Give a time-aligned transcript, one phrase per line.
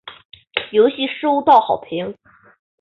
[0.71, 2.15] 游戏收到好评。